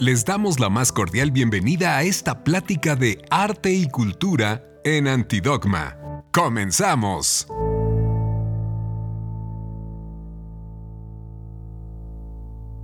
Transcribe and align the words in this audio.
Les 0.00 0.24
damos 0.24 0.60
la 0.60 0.68
más 0.68 0.92
cordial 0.92 1.32
bienvenida 1.32 1.96
a 1.96 2.04
esta 2.04 2.44
plática 2.44 2.94
de 2.94 3.20
arte 3.30 3.72
y 3.72 3.88
cultura 3.88 4.62
en 4.84 5.08
Antidogma. 5.08 5.96
¡Comenzamos! 6.30 7.48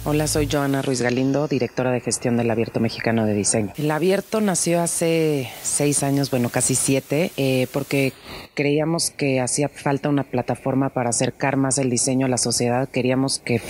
Hola, 0.07 0.27
soy 0.27 0.47
Joana 0.53 0.83
Ruiz 0.83 1.01
Galindo, 1.01 1.49
directora 1.49 1.91
de 1.91 1.99
gestión 1.99 2.37
del 2.37 2.51
Abierto 2.51 2.79
Mexicano 2.79 3.25
de 3.25 3.33
Diseño. 3.33 3.73
El 3.79 3.91
Abierto 3.91 4.43
nació 4.43 4.83
hace 4.83 5.49
seis 5.63 6.03
años, 6.03 6.31
bueno, 6.31 6.51
casi 6.51 6.75
siete, 6.75 7.33
eh, 7.39 7.69
porque 7.73 8.13
creíamos 8.53 9.09
que 9.09 9.41
hacía 9.41 9.71
falta 9.71 10.11
una 10.11 10.25
plataforma 10.25 10.91
para 10.91 11.09
acercar 11.09 11.57
más 11.57 11.79
el 11.79 11.89
diseño 11.89 12.27
a 12.27 12.29
la 12.29 12.37
sociedad. 12.37 12.87
Queríamos 12.87 13.39
que 13.39 13.63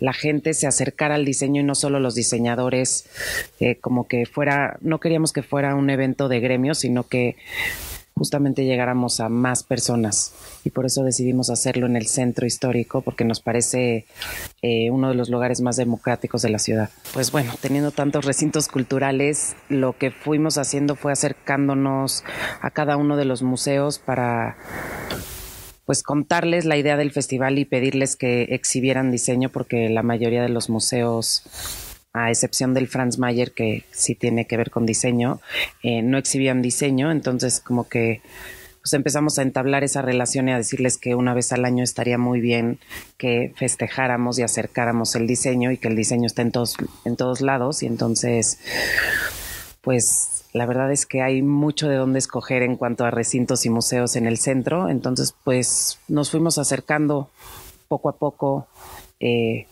la 0.00 0.12
gente 0.12 0.52
se 0.52 0.66
acercara 0.66 1.14
al 1.14 1.24
diseño 1.24 1.62
y 1.62 1.64
no 1.64 1.74
solo 1.74 1.98
los 1.98 2.14
diseñadores, 2.14 3.06
eh, 3.58 3.76
como 3.76 4.06
que 4.06 4.26
fuera, 4.26 4.76
no 4.82 5.00
queríamos 5.00 5.32
que 5.32 5.42
fuera 5.42 5.74
un 5.76 5.88
evento 5.88 6.28
de 6.28 6.40
gremio, 6.40 6.74
sino 6.74 7.04
que 7.04 7.36
justamente 8.18 8.64
llegáramos 8.64 9.20
a 9.20 9.28
más 9.28 9.62
personas 9.62 10.34
y 10.64 10.70
por 10.70 10.84
eso 10.84 11.04
decidimos 11.04 11.50
hacerlo 11.50 11.86
en 11.86 11.96
el 11.96 12.06
centro 12.06 12.46
histórico 12.46 13.00
porque 13.00 13.24
nos 13.24 13.40
parece 13.40 14.06
eh, 14.60 14.90
uno 14.90 15.08
de 15.08 15.14
los 15.14 15.30
lugares 15.30 15.60
más 15.60 15.76
democráticos 15.76 16.42
de 16.42 16.50
la 16.50 16.58
ciudad. 16.58 16.90
Pues 17.14 17.30
bueno, 17.30 17.52
teniendo 17.60 17.92
tantos 17.92 18.24
recintos 18.24 18.68
culturales, 18.68 19.54
lo 19.68 19.96
que 19.96 20.10
fuimos 20.10 20.58
haciendo 20.58 20.96
fue 20.96 21.12
acercándonos 21.12 22.24
a 22.60 22.70
cada 22.70 22.96
uno 22.96 23.16
de 23.16 23.24
los 23.24 23.42
museos 23.42 23.98
para 23.98 24.56
pues 25.86 26.02
contarles 26.02 26.66
la 26.66 26.76
idea 26.76 26.98
del 26.98 27.12
festival 27.12 27.58
y 27.58 27.64
pedirles 27.64 28.16
que 28.16 28.42
exhibieran 28.50 29.10
diseño 29.10 29.48
porque 29.48 29.88
la 29.88 30.02
mayoría 30.02 30.42
de 30.42 30.50
los 30.50 30.68
museos 30.68 31.44
a 32.12 32.30
excepción 32.30 32.74
del 32.74 32.88
Franz 32.88 33.18
Mayer, 33.18 33.52
que 33.52 33.84
sí 33.90 34.14
tiene 34.14 34.46
que 34.46 34.56
ver 34.56 34.70
con 34.70 34.86
diseño, 34.86 35.40
eh, 35.82 36.02
no 36.02 36.18
exhibían 36.18 36.62
diseño, 36.62 37.10
entonces 37.10 37.60
como 37.60 37.88
que 37.88 38.22
pues 38.80 38.92
empezamos 38.94 39.38
a 39.38 39.42
entablar 39.42 39.84
esa 39.84 40.02
relación 40.02 40.48
y 40.48 40.52
a 40.52 40.56
decirles 40.56 40.96
que 40.96 41.14
una 41.14 41.34
vez 41.34 41.52
al 41.52 41.64
año 41.64 41.84
estaría 41.84 42.16
muy 42.16 42.40
bien 42.40 42.78
que 43.16 43.52
festejáramos 43.56 44.38
y 44.38 44.42
acercáramos 44.42 45.14
el 45.14 45.26
diseño 45.26 45.70
y 45.72 45.78
que 45.78 45.88
el 45.88 45.96
diseño 45.96 46.26
está 46.26 46.42
en 46.42 46.52
todos, 46.52 46.76
en 47.04 47.16
todos 47.16 47.40
lados 47.40 47.82
y 47.82 47.86
entonces 47.86 48.58
pues 49.82 50.44
la 50.52 50.64
verdad 50.64 50.90
es 50.92 51.06
que 51.06 51.22
hay 51.22 51.42
mucho 51.42 51.88
de 51.88 51.96
dónde 51.96 52.18
escoger 52.18 52.62
en 52.62 52.76
cuanto 52.76 53.04
a 53.04 53.10
recintos 53.10 53.66
y 53.66 53.70
museos 53.70 54.16
en 54.16 54.26
el 54.26 54.38
centro, 54.38 54.88
entonces 54.88 55.34
pues 55.44 55.98
nos 56.08 56.30
fuimos 56.30 56.58
acercando 56.58 57.30
poco 57.88 58.08
a 58.08 58.16
poco. 58.16 58.66
Eh, 59.20 59.66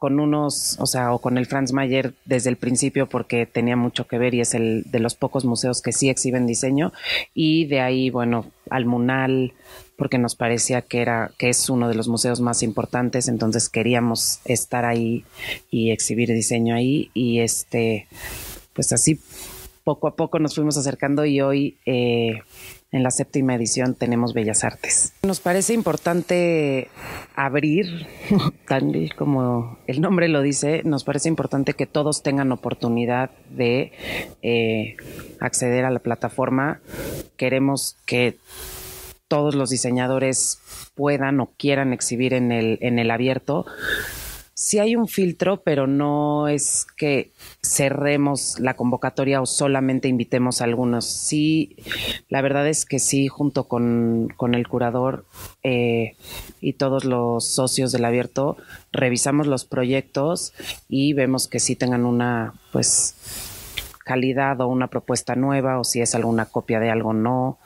con 0.00 0.18
unos, 0.18 0.78
o 0.80 0.86
sea, 0.86 1.12
o 1.12 1.18
con 1.18 1.36
el 1.36 1.44
Franz 1.44 1.74
Mayer 1.74 2.14
desde 2.24 2.48
el 2.48 2.56
principio 2.56 3.06
porque 3.06 3.44
tenía 3.44 3.76
mucho 3.76 4.06
que 4.06 4.16
ver 4.16 4.32
y 4.32 4.40
es 4.40 4.54
el 4.54 4.84
de 4.90 4.98
los 4.98 5.14
pocos 5.14 5.44
museos 5.44 5.82
que 5.82 5.92
sí 5.92 6.08
exhiben 6.08 6.46
diseño. 6.46 6.94
Y 7.34 7.66
de 7.66 7.80
ahí, 7.80 8.08
bueno, 8.08 8.46
al 8.70 8.86
Munal 8.86 9.52
porque 9.96 10.16
nos 10.16 10.36
parecía 10.36 10.80
que 10.80 11.02
era 11.02 11.32
que 11.36 11.50
es 11.50 11.68
uno 11.68 11.86
de 11.86 11.94
los 11.94 12.08
museos 12.08 12.40
más 12.40 12.62
importantes, 12.62 13.28
entonces 13.28 13.68
queríamos 13.68 14.40
estar 14.46 14.86
ahí 14.86 15.26
y 15.70 15.90
exhibir 15.90 16.30
diseño 16.30 16.74
ahí. 16.74 17.10
Y 17.12 17.40
este 17.40 18.08
pues 18.72 18.92
así 18.92 19.20
poco 19.84 20.08
a 20.08 20.16
poco 20.16 20.38
nos 20.38 20.54
fuimos 20.54 20.78
acercando 20.78 21.26
y 21.26 21.42
hoy 21.42 21.76
eh, 21.84 22.40
en 22.92 23.02
la 23.02 23.10
séptima 23.10 23.54
edición 23.54 23.94
tenemos 23.94 24.34
Bellas 24.34 24.64
Artes. 24.64 25.12
Nos 25.22 25.40
parece 25.40 25.74
importante 25.74 26.88
abrir, 27.34 28.06
tal 28.68 29.12
como 29.16 29.78
el 29.86 30.00
nombre 30.00 30.28
lo 30.28 30.42
dice, 30.42 30.82
nos 30.84 31.04
parece 31.04 31.28
importante 31.28 31.74
que 31.74 31.86
todos 31.86 32.22
tengan 32.22 32.52
oportunidad 32.52 33.30
de 33.50 33.92
eh, 34.42 34.96
acceder 35.40 35.84
a 35.84 35.90
la 35.90 36.00
plataforma. 36.00 36.80
Queremos 37.36 37.96
que 38.06 38.38
todos 39.28 39.54
los 39.54 39.70
diseñadores 39.70 40.58
puedan 40.96 41.38
o 41.40 41.50
quieran 41.56 41.92
exhibir 41.92 42.34
en 42.34 42.50
el, 42.50 42.78
en 42.80 42.98
el 42.98 43.12
abierto 43.12 43.64
sí 44.60 44.78
hay 44.78 44.94
un 44.94 45.08
filtro, 45.08 45.62
pero 45.62 45.86
no 45.86 46.46
es 46.46 46.86
que 46.98 47.30
cerremos 47.62 48.60
la 48.60 48.76
convocatoria 48.76 49.40
o 49.40 49.46
solamente 49.46 50.06
invitemos 50.06 50.60
a 50.60 50.64
algunos. 50.64 51.06
Sí, 51.06 51.76
la 52.28 52.42
verdad 52.42 52.68
es 52.68 52.84
que 52.84 52.98
sí, 52.98 53.26
junto 53.26 53.64
con, 53.64 54.28
el 54.52 54.68
curador 54.68 55.24
eh, 55.62 56.14
y 56.60 56.74
todos 56.74 57.06
los 57.06 57.46
socios 57.46 57.90
del 57.90 58.04
abierto, 58.04 58.58
revisamos 58.92 59.46
los 59.46 59.64
proyectos 59.64 60.52
y 60.90 61.14
vemos 61.14 61.48
que 61.48 61.58
sí 61.58 61.74
tengan 61.74 62.04
una, 62.04 62.52
pues, 62.70 63.14
calidad 64.04 64.60
o 64.60 64.66
una 64.66 64.88
propuesta 64.88 65.36
nueva 65.36 65.78
o 65.78 65.84
si 65.84 66.02
es 66.02 66.14
alguna 66.14 66.44
copia 66.44 66.80
de 66.80 66.90
algo 66.90 67.14
no. 67.14 67.58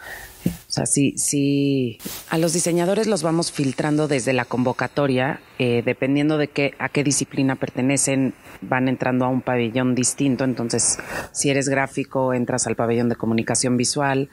O 0.46 0.72
sea, 0.74 0.86
sí, 0.86 1.14
sí, 1.16 1.98
a 2.30 2.38
los 2.38 2.52
diseñadores 2.52 3.06
los 3.06 3.22
vamos 3.22 3.52
filtrando 3.52 4.08
desde 4.08 4.32
la 4.32 4.44
convocatoria, 4.44 5.40
eh, 5.58 5.82
dependiendo 5.84 6.36
de 6.36 6.48
qué, 6.48 6.74
a 6.78 6.88
qué 6.88 7.04
disciplina 7.04 7.56
pertenecen, 7.56 8.34
van 8.60 8.88
entrando 8.88 9.24
a 9.24 9.28
un 9.28 9.40
pabellón 9.40 9.94
distinto. 9.94 10.44
Entonces, 10.44 10.98
si 11.32 11.50
eres 11.50 11.68
gráfico, 11.68 12.34
entras 12.34 12.66
al 12.66 12.76
pabellón 12.76 13.08
de 13.08 13.16
comunicación 13.16 13.76
visual. 13.76 14.28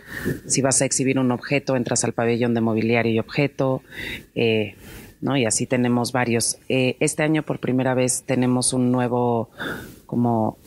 Si 0.47 0.61
vas 0.61 0.81
a 0.81 0.85
exhibir 0.85 1.19
un 1.19 1.31
objeto, 1.31 1.75
entras 1.75 2.03
al 2.03 2.13
pabellón 2.13 2.53
de 2.53 2.61
mobiliario 2.61 3.11
y 3.11 3.19
objeto. 3.19 3.83
Eh, 4.35 4.75
¿no? 5.21 5.37
Y 5.37 5.45
así 5.45 5.67
tenemos 5.67 6.11
varios. 6.11 6.57
Eh, 6.67 6.97
este 6.99 7.23
año 7.23 7.43
por 7.43 7.59
primera 7.59 7.93
vez 7.93 8.23
tenemos 8.23 8.73
un 8.73 8.91
nuevo 8.91 9.49
como 10.05 10.57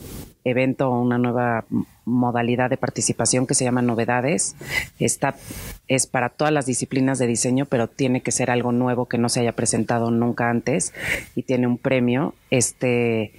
evento 0.44 0.91
o 0.91 1.00
una 1.00 1.19
nueva 1.19 1.65
modalidad 2.05 2.71
de 2.71 2.77
participación 2.77 3.47
que 3.47 3.55
se 3.55 3.65
llama 3.65 3.82
Novedades. 3.82 4.55
Esta 4.99 5.37
es 5.88 6.06
para 6.06 6.28
todas 6.28 6.53
las 6.53 6.66
disciplinas 6.66 7.19
de 7.19 7.27
diseño, 7.27 7.66
pero 7.66 7.88
tiene 7.88 8.21
que 8.21 8.31
ser 8.31 8.50
algo 8.50 8.72
nuevo 8.72 9.06
que 9.06 9.19
no 9.19 9.28
se 9.28 9.41
haya 9.41 9.53
presentado 9.53 10.10
nunca 10.10 10.50
antes 10.50 10.93
y 11.34 11.43
tiene 11.43 11.66
un 11.66 11.78
premio. 11.78 12.34
Este 12.50 13.33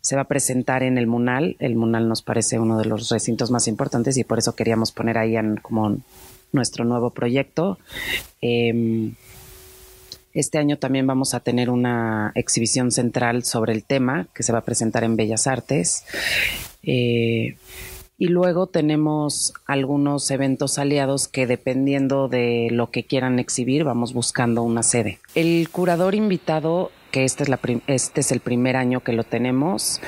se 0.00 0.16
va 0.16 0.22
a 0.22 0.28
presentar 0.28 0.82
en 0.82 0.98
el 0.98 1.06
Munal. 1.06 1.56
El 1.58 1.76
Munal 1.76 2.08
nos 2.08 2.22
parece 2.22 2.58
uno 2.58 2.78
de 2.78 2.86
los 2.86 3.10
recintos 3.10 3.50
más 3.50 3.68
importantes 3.68 4.16
y 4.16 4.24
por 4.24 4.38
eso 4.38 4.56
queríamos 4.56 4.92
poner 4.92 5.18
ahí 5.18 5.36
como 5.62 5.98
nuestro 6.52 6.84
nuevo 6.84 7.10
proyecto. 7.10 7.78
Em, 8.40 9.14
este 10.32 10.58
año 10.58 10.78
también 10.78 11.06
vamos 11.06 11.34
a 11.34 11.40
tener 11.40 11.70
una 11.70 12.32
exhibición 12.34 12.90
central 12.90 13.44
sobre 13.44 13.72
el 13.72 13.84
tema 13.84 14.28
que 14.34 14.42
se 14.42 14.52
va 14.52 14.58
a 14.58 14.64
presentar 14.64 15.04
en 15.04 15.16
Bellas 15.16 15.46
Artes. 15.46 16.04
Eh, 16.82 17.56
y 18.20 18.28
luego 18.28 18.66
tenemos 18.66 19.54
algunos 19.66 20.30
eventos 20.30 20.78
aliados 20.78 21.26
que 21.26 21.46
dependiendo 21.46 22.28
de 22.28 22.68
lo 22.70 22.90
que 22.90 23.04
quieran 23.04 23.38
exhibir, 23.38 23.82
vamos 23.82 24.12
buscando 24.12 24.62
una 24.62 24.82
sede. 24.82 25.18
El 25.34 25.70
curador 25.70 26.14
invitado 26.14 26.90
que 27.10 27.24
este 27.24 27.44
es, 27.44 27.48
la 27.48 27.58
este 27.86 28.20
es 28.20 28.30
el 28.30 28.40
primer 28.40 28.76
año 28.76 29.00
que 29.00 29.14
lo 29.14 29.24
tenemos, 29.24 30.02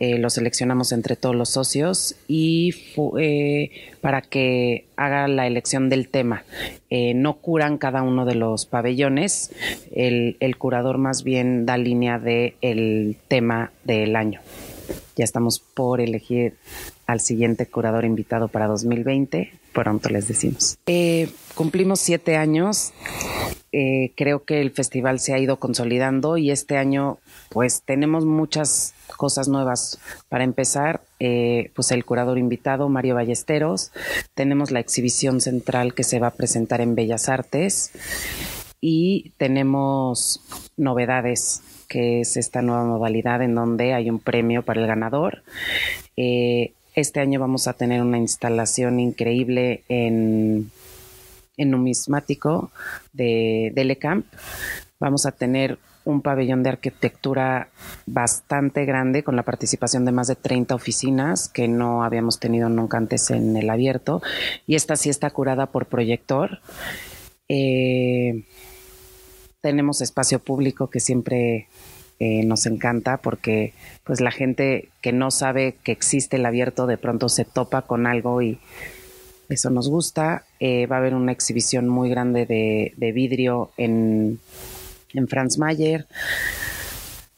eh, 0.00 0.18
lo 0.18 0.30
seleccionamos 0.30 0.92
entre 0.92 1.14
todos 1.14 1.36
los 1.36 1.50
socios 1.50 2.16
y 2.26 2.74
eh, 3.20 3.70
para 4.00 4.22
que 4.22 4.86
haga 4.96 5.28
la 5.28 5.46
elección 5.46 5.90
del 5.90 6.08
tema. 6.08 6.44
Eh, 6.88 7.12
no 7.12 7.34
curan 7.34 7.76
cada 7.76 8.00
uno 8.02 8.24
de 8.24 8.34
los 8.34 8.64
pabellones, 8.64 9.52
el, 9.94 10.36
curador 10.56 10.96
más 10.96 11.22
bien 11.22 11.66
da 11.66 11.76
línea 11.76 12.18
del 12.18 12.54
el 12.62 13.18
tema 13.28 13.72
del 13.84 14.16
año. 14.16 14.40
Ya 15.18 15.24
estamos 15.24 15.58
por 15.58 16.00
elegir 16.00 16.54
al 17.06 17.20
siguiente 17.20 17.66
curador 17.66 18.04
invitado 18.04 18.48
para 18.48 18.68
2020. 18.68 19.52
Pronto 19.72 20.08
les 20.08 20.28
decimos. 20.28 20.78
cumplimos 21.54 22.00
siete 22.00 22.36
años 22.36 22.92
eh, 23.70 24.12
creo 24.16 24.44
que 24.44 24.62
el 24.62 24.70
festival 24.70 25.20
se 25.20 25.34
ha 25.34 25.38
ido 25.38 25.58
consolidando 25.58 26.38
y 26.38 26.50
este 26.50 26.78
año 26.78 27.18
pues 27.50 27.82
tenemos 27.82 28.24
muchas 28.24 28.94
cosas 29.16 29.48
nuevas. 29.48 29.98
Para 30.28 30.44
empezar, 30.44 31.02
eh, 31.20 31.70
pues 31.74 31.90
el 31.92 32.04
curador 32.04 32.38
invitado, 32.38 32.88
Mario 32.88 33.16
Ballesteros, 33.16 33.92
tenemos 34.34 34.70
la 34.70 34.80
exhibición 34.80 35.40
central 35.40 35.92
que 35.94 36.04
se 36.04 36.18
va 36.18 36.28
a 36.28 36.34
presentar 36.34 36.80
en 36.80 36.94
Bellas 36.94 37.28
Artes 37.28 37.90
y 38.80 39.32
tenemos 39.36 40.40
novedades 40.76 41.62
que 41.88 42.20
es 42.20 42.36
esta 42.36 42.62
nueva 42.62 42.84
modalidad 42.84 43.42
en 43.42 43.54
donde 43.54 43.94
hay 43.94 44.10
un 44.10 44.18
premio 44.18 44.62
para 44.62 44.80
el 44.80 44.86
ganador. 44.86 45.42
Eh, 46.16 46.72
este 46.94 47.20
año 47.20 47.40
vamos 47.40 47.68
a 47.68 47.72
tener 47.72 48.02
una 48.02 48.18
instalación 48.18 49.00
increíble 49.00 49.82
en 49.88 50.70
numismático 51.56 52.70
de, 53.12 53.72
de 53.74 53.84
Lecamp. 53.84 54.26
Vamos 55.00 55.26
a 55.26 55.32
tener 55.32 55.78
un 56.08 56.22
pabellón 56.22 56.62
de 56.62 56.70
arquitectura 56.70 57.68
bastante 58.06 58.86
grande 58.86 59.22
con 59.22 59.36
la 59.36 59.42
participación 59.42 60.06
de 60.06 60.12
más 60.12 60.26
de 60.28 60.36
30 60.36 60.74
oficinas 60.74 61.48
que 61.48 61.68
no 61.68 62.02
habíamos 62.02 62.40
tenido 62.40 62.70
nunca 62.70 62.96
antes 62.96 63.30
en 63.30 63.56
el 63.56 63.68
abierto 63.68 64.22
y 64.66 64.74
esta 64.74 64.96
sí 64.96 65.10
está 65.10 65.30
curada 65.30 65.66
por 65.66 65.86
proyector. 65.86 66.60
Eh, 67.48 68.44
tenemos 69.68 70.00
espacio 70.00 70.38
público 70.38 70.88
que 70.88 70.98
siempre 70.98 71.66
eh, 72.20 72.42
nos 72.42 72.64
encanta 72.64 73.18
porque 73.18 73.74
pues 74.02 74.22
la 74.22 74.30
gente 74.30 74.88
que 75.02 75.12
no 75.12 75.30
sabe 75.30 75.76
que 75.84 75.92
existe 75.92 76.36
el 76.36 76.46
abierto 76.46 76.86
de 76.86 76.96
pronto 76.96 77.28
se 77.28 77.44
topa 77.44 77.82
con 77.82 78.06
algo 78.06 78.40
y 78.40 78.58
eso 79.50 79.68
nos 79.68 79.90
gusta. 79.90 80.44
Eh, 80.58 80.86
va 80.86 80.96
a 80.96 81.00
haber 81.00 81.14
una 81.14 81.32
exhibición 81.32 81.86
muy 81.86 82.08
grande 82.08 82.46
de, 82.46 82.94
de 82.96 83.12
vidrio 83.12 83.70
en, 83.76 84.40
en 85.12 85.28
Franz 85.28 85.58
Mayer. 85.58 86.06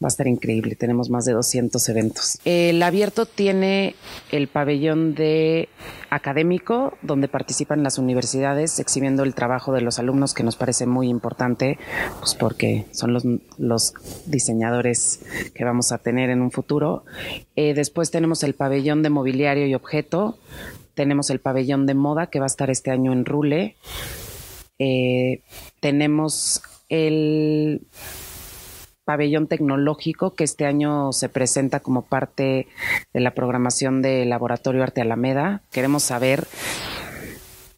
Va 0.03 0.07
a 0.07 0.09
estar 0.09 0.27
increíble, 0.27 0.77
tenemos 0.77 1.11
más 1.11 1.27
de 1.27 1.33
200 1.33 1.87
eventos. 1.91 2.39
El 2.47 2.83
abierto 2.83 3.27
tiene 3.27 3.95
el 4.33 4.49
pabellón 4.49 5.15
de 5.15 5.69
académico, 6.09 6.97
donde 7.03 7.29
participan 7.29 7.83
las 7.83 7.99
universidades 7.99 8.79
exhibiendo 8.79 9.25
el 9.25 9.35
trabajo 9.35 9.75
de 9.75 9.83
los 9.83 9.99
alumnos, 9.99 10.33
que 10.33 10.43
nos 10.43 10.57
parece 10.57 10.87
muy 10.87 11.09
importante, 11.09 11.79
pues 12.19 12.35
porque 12.35 12.87
son 12.93 13.13
los, 13.13 13.25
los 13.59 13.93
diseñadores 14.25 15.21
que 15.55 15.65
vamos 15.65 15.93
a 15.93 15.99
tener 15.99 16.31
en 16.31 16.41
un 16.41 16.51
futuro. 16.51 17.05
Eh, 17.55 17.75
después 17.75 18.11
tenemos 18.11 18.43
el 18.43 18.55
pabellón 18.55 19.03
de 19.03 19.11
mobiliario 19.11 19.67
y 19.67 19.75
objeto, 19.75 20.39
tenemos 20.95 21.29
el 21.29 21.41
pabellón 21.41 21.85
de 21.85 21.95
moda, 21.95 22.29
que 22.29 22.39
va 22.39 22.47
a 22.47 22.55
estar 22.55 22.71
este 22.71 22.91
año 22.91 23.13
en 23.13 23.27
Rule. 23.27 23.77
Eh, 24.79 25.43
tenemos 25.81 26.63
el 26.89 27.87
pabellón 29.11 29.49
tecnológico 29.49 30.37
que 30.37 30.45
este 30.45 30.67
año 30.67 31.13
se 31.13 31.29
presenta 31.29 31.81
como 31.81 32.03
parte 32.03 32.69
de 33.13 33.19
la 33.19 33.35
programación 33.35 34.03
del 34.03 34.31
Laboratorio 34.31 34.85
Arte 34.85 35.01
Alameda. 35.01 35.63
Queremos 35.73 36.05
saber 36.05 36.47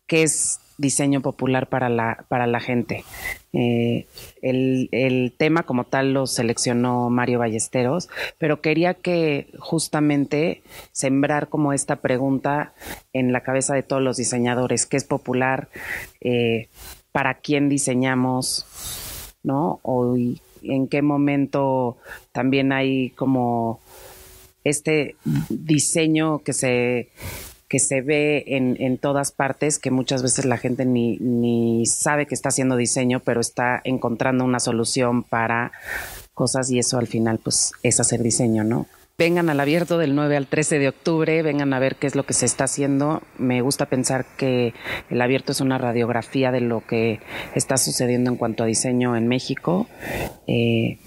qué 0.06 0.24
es 0.24 0.60
diseño 0.76 1.22
popular 1.22 1.70
para 1.70 1.88
la, 1.88 2.26
para 2.28 2.46
la 2.46 2.60
gente. 2.60 3.06
Eh, 3.54 4.04
el, 4.42 4.90
el, 4.92 5.32
tema 5.34 5.62
como 5.62 5.84
tal 5.84 6.12
lo 6.12 6.26
seleccionó 6.26 7.08
Mario 7.08 7.38
Ballesteros, 7.38 8.10
pero 8.36 8.60
quería 8.60 8.92
que 8.92 9.54
justamente 9.58 10.62
sembrar 10.92 11.48
como 11.48 11.72
esta 11.72 11.96
pregunta 11.96 12.74
en 13.14 13.32
la 13.32 13.40
cabeza 13.40 13.74
de 13.74 13.82
todos 13.82 14.02
los 14.02 14.18
diseñadores, 14.18 14.84
¿qué 14.84 14.98
es 14.98 15.04
popular? 15.04 15.70
Eh, 16.20 16.68
¿Para 17.10 17.38
quién 17.38 17.70
diseñamos? 17.70 18.66
¿No? 19.42 19.80
O, 19.82 20.14
en 20.64 20.88
qué 20.88 21.02
momento 21.02 21.96
también 22.32 22.72
hay 22.72 23.10
como 23.10 23.80
este 24.64 25.16
diseño 25.48 26.40
que 26.40 26.52
se 26.52 27.08
que 27.68 27.78
se 27.78 28.02
ve 28.02 28.44
en, 28.48 28.76
en, 28.80 28.98
todas 28.98 29.32
partes, 29.32 29.78
que 29.78 29.90
muchas 29.90 30.22
veces 30.22 30.44
la 30.44 30.58
gente 30.58 30.84
ni, 30.84 31.16
ni 31.16 31.86
sabe 31.86 32.26
que 32.26 32.34
está 32.34 32.50
haciendo 32.50 32.76
diseño, 32.76 33.20
pero 33.20 33.40
está 33.40 33.80
encontrando 33.84 34.44
una 34.44 34.60
solución 34.60 35.22
para 35.22 35.72
cosas 36.34 36.70
y 36.70 36.78
eso 36.78 36.98
al 36.98 37.06
final 37.06 37.40
pues 37.42 37.72
es 37.82 37.98
hacer 37.98 38.22
diseño, 38.22 38.62
¿no? 38.62 38.86
Vengan 39.18 39.50
al 39.50 39.60
abierto 39.60 39.98
del 39.98 40.14
9 40.14 40.36
al 40.36 40.46
13 40.46 40.78
de 40.78 40.88
octubre, 40.88 41.42
vengan 41.42 41.72
a 41.72 41.78
ver 41.78 41.96
qué 41.96 42.06
es 42.06 42.14
lo 42.14 42.24
que 42.24 42.32
se 42.32 42.46
está 42.46 42.64
haciendo. 42.64 43.22
Me 43.38 43.60
gusta 43.60 43.86
pensar 43.86 44.24
que 44.36 44.74
el 45.10 45.20
abierto 45.20 45.52
es 45.52 45.60
una 45.60 45.78
radiografía 45.78 46.50
de 46.50 46.60
lo 46.60 46.84
que 46.86 47.20
está 47.54 47.76
sucediendo 47.76 48.30
en 48.30 48.36
cuanto 48.36 48.62
a 48.62 48.66
diseño 48.66 49.16
en 49.16 49.28
México. 49.28 49.86
Eh, 50.46 50.98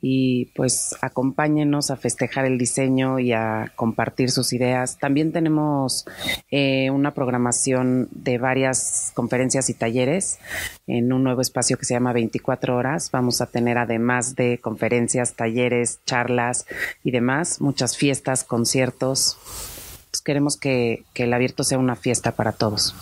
y 0.00 0.46
pues 0.54 0.96
acompáñenos 1.00 1.90
a 1.90 1.96
festejar 1.96 2.44
el 2.44 2.56
diseño 2.56 3.18
y 3.18 3.32
a 3.32 3.72
compartir 3.74 4.30
sus 4.30 4.52
ideas. 4.52 4.98
También 4.98 5.32
tenemos 5.32 6.06
eh, 6.50 6.90
una 6.90 7.14
programación 7.14 8.08
de 8.12 8.38
varias 8.38 9.10
conferencias 9.14 9.70
y 9.70 9.74
talleres 9.74 10.38
en 10.86 11.12
un 11.12 11.24
nuevo 11.24 11.40
espacio 11.40 11.76
que 11.78 11.84
se 11.84 11.94
llama 11.94 12.12
24 12.12 12.76
horas. 12.76 13.10
Vamos 13.10 13.40
a 13.40 13.46
tener 13.46 13.76
además 13.76 14.36
de 14.36 14.58
conferencias, 14.58 15.34
talleres, 15.34 16.00
charlas 16.06 16.66
y 17.02 17.10
demás, 17.10 17.47
muchas 17.60 17.96
fiestas, 17.96 18.44
conciertos. 18.44 19.36
Pues 20.10 20.22
queremos 20.22 20.56
que, 20.56 21.04
que 21.14 21.24
el 21.24 21.32
abierto 21.32 21.64
sea 21.64 21.78
una 21.78 21.96
fiesta 21.96 22.32
para 22.32 22.52
todos. 22.52 22.94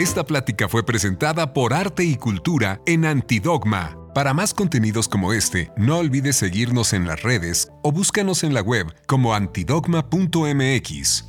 Esta 0.00 0.24
plática 0.24 0.66
fue 0.66 0.82
presentada 0.82 1.52
por 1.52 1.74
Arte 1.74 2.04
y 2.04 2.16
Cultura 2.16 2.80
en 2.86 3.04
Antidogma. 3.04 3.98
Para 4.14 4.32
más 4.32 4.54
contenidos 4.54 5.08
como 5.08 5.34
este, 5.34 5.70
no 5.76 5.98
olvides 5.98 6.36
seguirnos 6.36 6.94
en 6.94 7.06
las 7.06 7.22
redes 7.22 7.70
o 7.82 7.92
búscanos 7.92 8.42
en 8.42 8.54
la 8.54 8.62
web 8.62 8.86
como 9.06 9.34
antidogma.mx. 9.34 11.26